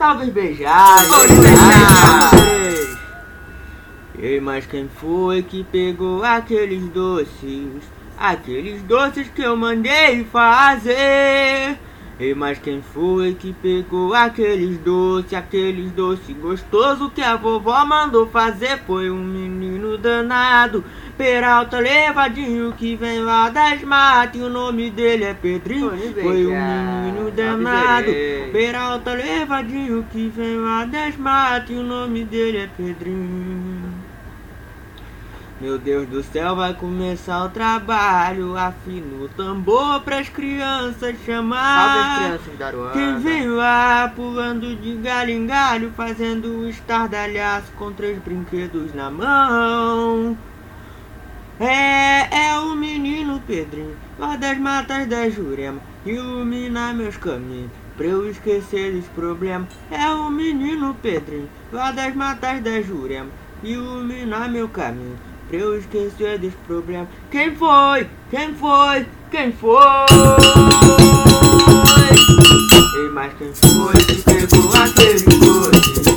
Salve 0.00 0.30
beijar, 0.30 0.96
Ei, 4.18 4.40
mas 4.40 4.64
quem 4.64 4.88
foi 4.88 5.42
que 5.42 5.62
pegou 5.62 6.24
aqueles 6.24 6.88
doces? 6.88 7.82
Aqueles 8.18 8.80
doces 8.84 9.28
que 9.28 9.42
eu 9.42 9.54
mandei 9.58 10.24
fazer. 10.24 11.78
Ei, 12.18 12.34
mas 12.34 12.58
quem 12.58 12.80
foi 12.80 13.34
que 13.34 13.52
pegou 13.52 14.14
aqueles 14.14 14.78
doces, 14.78 15.34
aqueles 15.34 15.90
doces 15.92 16.34
gostoso 16.34 17.10
que 17.10 17.20
a 17.20 17.36
vovó 17.36 17.84
mandou 17.84 18.26
fazer? 18.26 18.78
Foi 18.86 19.10
um 19.10 19.22
menino 19.22 19.98
danado, 19.98 20.82
Peralta 21.20 21.78
levadinho 21.78 22.72
que 22.72 22.96
vem 22.96 23.20
lá 23.20 23.50
das 23.50 23.82
matas 23.82 24.40
e 24.40 24.42
o 24.42 24.48
nome 24.48 24.88
dele 24.88 25.24
é 25.24 25.34
Pedrinho. 25.34 25.90
Foi 26.14 26.46
um 26.46 27.02
menino 27.02 27.30
danado, 27.30 28.10
Peralta 28.50 29.12
levadinho 29.12 30.06
que 30.10 30.32
vem 30.34 30.56
lá 30.56 30.86
das 30.86 31.18
matas 31.18 31.68
e 31.68 31.74
o 31.74 31.82
nome 31.82 32.24
dele 32.24 32.56
é 32.56 32.70
Pedrinho. 32.74 33.92
Meu 35.60 35.76
Deus 35.76 36.08
do 36.08 36.22
céu, 36.22 36.56
vai 36.56 36.72
começar 36.72 37.44
o 37.44 37.50
trabalho. 37.50 38.56
Afino 38.56 39.24
o 39.24 39.28
tambor 39.28 40.00
pras 40.00 40.30
crianças 40.30 41.16
chamar. 41.26 41.76
Salve 41.76 42.34
as 42.34 42.40
crianças 42.40 42.58
da. 42.58 42.92
Quem 42.92 43.18
vem 43.18 43.46
lá 43.46 44.10
pulando 44.16 44.74
de 44.74 44.94
galho 44.94 45.32
em 45.32 45.46
galho, 45.46 45.92
fazendo 45.94 46.66
estardalhaço 46.66 47.70
com 47.72 47.92
três 47.92 48.18
brinquedos 48.20 48.94
na 48.94 49.10
mão. 49.10 50.38
É, 51.62 52.46
é 52.46 52.58
o 52.58 52.74
menino 52.74 53.38
Pedrinho, 53.46 53.94
lá 54.18 54.34
das 54.34 54.56
matas 54.56 55.06
da 55.06 55.28
Jurema, 55.28 55.78
iluminar 56.06 56.94
meus 56.94 57.18
caminhos, 57.18 57.70
pra 57.98 58.06
eu 58.06 58.30
esquecer 58.30 58.94
dos 58.94 59.04
problemas. 59.08 59.68
É 59.90 60.08
o 60.08 60.30
menino 60.30 60.96
Pedrinho, 61.02 61.50
lá 61.70 61.92
das 61.92 62.14
matas 62.16 62.62
da 62.62 62.80
Jurema, 62.80 63.28
iluminar 63.62 64.50
meu 64.50 64.70
caminho 64.70 65.18
pra 65.50 65.58
eu 65.58 65.78
esquecer 65.78 66.38
dos 66.38 66.54
problemas. 66.66 67.08
Quem 67.30 67.54
foi? 67.54 68.08
Quem 68.30 68.54
foi? 68.54 69.06
Quem 69.30 69.52
foi? 69.52 70.06
Ei, 72.96 73.08
mas 73.12 73.34
quem 73.34 73.52
foi 73.52 73.92
que 74.06 74.22
pegou 74.22 74.70
aquele 74.82 75.38
doce? 75.38 76.09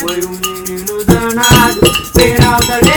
Foi 0.00 0.20
um 0.24 0.30
menino 0.30 1.04
danado, 1.04 1.80
Peralta 2.14 2.93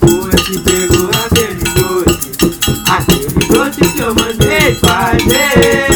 Foi 0.00 0.30
que 0.30 0.58
pegou 0.60 1.10
aquele 1.10 1.64
doce? 1.74 2.30
Aquele 2.88 3.28
doce 3.48 3.80
que 3.92 4.00
eu 4.00 4.14
mandei 4.14 4.74
fazer. 4.76 5.88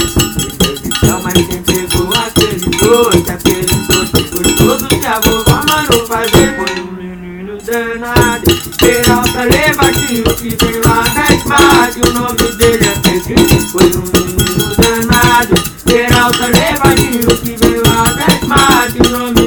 Céu, 1.00 1.21
mas 1.22 1.32
quem 1.32 1.62
pegou 1.62 2.10
aquele 2.15 2.66
doce? 2.77 3.31
Aquele 3.32 3.66
doce 3.87 4.22
gostoso 4.31 4.88
que 4.88 5.06
a 5.06 5.21
vovó 5.21 5.62
mandou 5.69 6.06
fazer. 6.06 6.54
Foi 6.56 6.81
um 6.82 6.93
menino 6.93 7.56
danado, 7.62 8.54
Peralta 8.78 9.44
levadinho 9.44 10.25
que 10.37 10.48
vem 10.65 10.81
lá 10.84 11.03
das 11.15 11.44
matas. 11.44 11.97
e 11.97 12.00
O 12.00 12.12
nome 12.12 12.53
dele 12.56 12.84
é 12.87 12.98
Pedrinho. 13.00 13.60
Foi 13.69 13.84
um 13.84 14.03
menino 14.12 14.77
danado, 14.77 15.54
Peralta 15.84 16.47
levadinho 16.47 17.37
que 17.38 17.56
vem 17.56 17.81
lá 17.87 18.04
das 18.12 18.43
matas. 18.47 18.94
e 18.94 19.00
O 19.00 19.10
nome 19.19 19.38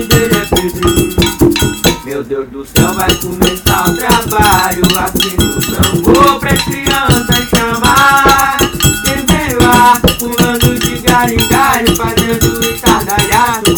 Vai 2.96 3.16
começar 3.16 3.90
o 3.90 3.96
trabalho 3.96 4.84
aqui 5.00 5.36
no 5.38 5.62
tambor 5.62 6.40
pras 6.40 6.62
crianças 6.62 7.50
chamar. 7.50 8.58
Quem 9.06 9.26
vem 9.26 9.56
lá, 9.56 10.00
pulando 10.20 10.78
de 10.78 11.00
galho 11.00 11.34
em 11.34 11.48
galho, 11.48 11.96
fazendo 11.96 12.62
estardalhaço 12.64 13.71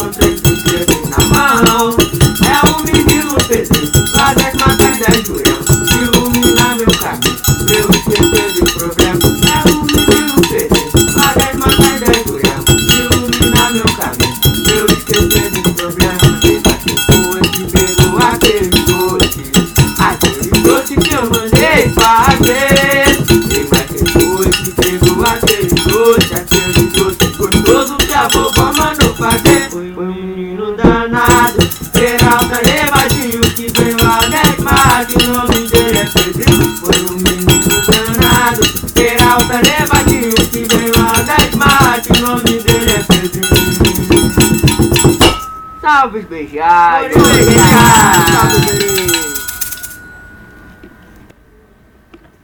Levadinho 39.34 40.34
que 40.34 40.64
veio 40.64 40.92
lá 40.96 41.12
das 41.22 41.54
matas. 41.56 42.18
O 42.18 42.22
nome 42.22 42.60
dele 42.60 42.92
é 42.92 43.02
Pedrinho. 43.02 43.54
Salve 45.80 46.18
os 46.20 46.24
beijados! 46.26 47.12
Salve, 47.12 47.44
beijados! 47.44 48.54
Os 49.06 49.13